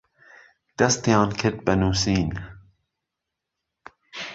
دەستیان 0.79 1.29
كرد 1.39 1.59
بە 1.65 1.73
نوسین 1.81 2.29